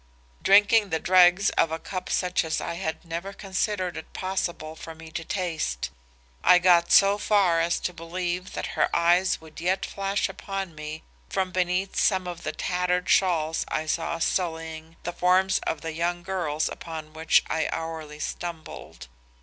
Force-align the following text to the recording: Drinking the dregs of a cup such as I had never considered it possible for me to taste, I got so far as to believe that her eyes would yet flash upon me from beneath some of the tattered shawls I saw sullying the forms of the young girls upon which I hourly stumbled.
Drinking 0.41 0.89
the 0.89 0.99
dregs 0.99 1.51
of 1.51 1.71
a 1.71 1.77
cup 1.77 2.09
such 2.09 2.43
as 2.43 2.59
I 2.59 2.73
had 2.73 3.05
never 3.05 3.33
considered 3.33 3.95
it 3.95 4.13
possible 4.13 4.75
for 4.75 4.95
me 4.95 5.11
to 5.11 5.23
taste, 5.23 5.91
I 6.43 6.57
got 6.57 6.91
so 6.91 7.19
far 7.19 7.59
as 7.59 7.79
to 7.81 7.93
believe 7.93 8.53
that 8.53 8.65
her 8.73 8.89
eyes 8.95 9.39
would 9.41 9.61
yet 9.61 9.85
flash 9.85 10.27
upon 10.27 10.73
me 10.73 11.03
from 11.29 11.51
beneath 11.51 11.97
some 11.97 12.27
of 12.27 12.41
the 12.41 12.51
tattered 12.51 13.09
shawls 13.09 13.63
I 13.67 13.85
saw 13.85 14.17
sullying 14.17 14.95
the 15.03 15.13
forms 15.13 15.59
of 15.67 15.81
the 15.81 15.93
young 15.93 16.23
girls 16.23 16.67
upon 16.67 17.13
which 17.13 17.43
I 17.47 17.69
hourly 17.71 18.17
stumbled. 18.17 19.07